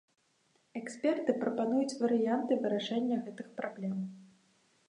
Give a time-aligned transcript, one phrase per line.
[0.79, 3.95] Эксперты прапануюць варыянты вырашэння гэтых праблем.